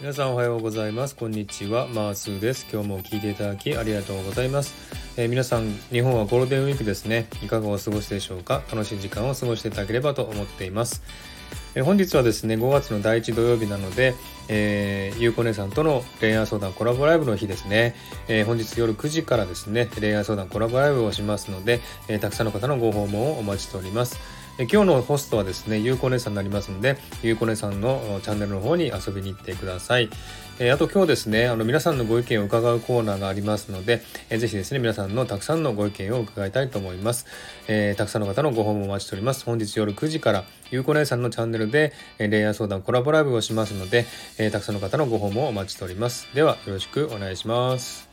[0.00, 1.16] 皆さんおはようございます。
[1.16, 1.88] こんにちは。
[1.88, 2.68] マースーです。
[2.72, 4.72] 今日も聞いていただきありがとうございます、
[5.16, 7.26] えー、皆さん日本はゴールデンウィークですね。
[7.42, 8.62] いかがお過ごしでしょうか？
[8.70, 11.02] 楽しい時間を過ごしていただければと思っています。
[11.74, 14.14] え本日はですね5月の第1土曜日なので、
[14.48, 17.96] え、ゆうこ姉さんとの恋愛相談コラボライブの日ですね、
[18.28, 24.20] えー、本日夜9時からですね恋愛相談コラボライブをしますので、え、たくさんの方のご訪問をお待ちしております。
[24.60, 30.10] え今日のホストはですね、ゆうこ姉さんになりますので、ゆうこ姉さんのチャンネルの方に遊びに行ってください。
[30.58, 37.26] えあと今日ですね、あの皆さんのご意見を伺うコーナーがありますので、えー、ぜひですね、皆さんのたくさんのご意見を伺いたいと思います。
[37.68, 39.44] えー、たくさんの方のご訪問をお待ちしております。
[39.44, 44.06] 本日夜9時から、ゆうこ姉さんのチャンネルで、えー、恋愛相談コラボライブをしますので、
[44.38, 46.26] えたくさんの方のご訪問をお待ちしております。
[46.34, 48.07] では、よろしくお願いします。